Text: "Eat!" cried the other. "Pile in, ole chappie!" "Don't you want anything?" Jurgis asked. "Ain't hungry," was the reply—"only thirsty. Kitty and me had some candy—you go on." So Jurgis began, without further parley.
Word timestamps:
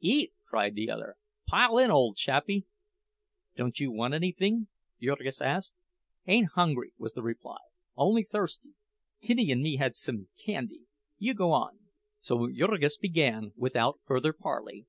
"Eat!" 0.00 0.34
cried 0.46 0.74
the 0.74 0.90
other. 0.90 1.16
"Pile 1.46 1.78
in, 1.78 1.90
ole 1.90 2.12
chappie!" 2.12 2.66
"Don't 3.56 3.80
you 3.80 3.90
want 3.90 4.12
anything?" 4.12 4.68
Jurgis 5.00 5.40
asked. 5.40 5.72
"Ain't 6.26 6.50
hungry," 6.50 6.92
was 6.98 7.14
the 7.14 7.22
reply—"only 7.22 8.24
thirsty. 8.24 8.74
Kitty 9.22 9.50
and 9.50 9.62
me 9.62 9.76
had 9.76 9.96
some 9.96 10.28
candy—you 10.44 11.32
go 11.32 11.52
on." 11.52 11.78
So 12.20 12.50
Jurgis 12.52 12.98
began, 12.98 13.54
without 13.56 13.98
further 14.04 14.34
parley. 14.34 14.84